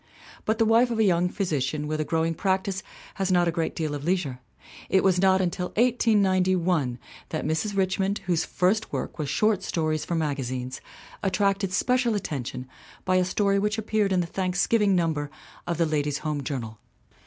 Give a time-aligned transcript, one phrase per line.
[0.45, 2.81] But the wife of a young physician with a growing practice
[3.21, 4.39] has not a great deal of leisure.
[4.89, 6.97] It was not until 1891
[7.29, 7.77] that Mrs.
[7.77, 10.81] Richmond, whose first work was short stories for magazines,
[11.21, 12.67] attracted special attention
[13.05, 15.29] by a story which appeared in the Thanksgiving number
[15.67, 16.79] of the Ladies' Home Journal.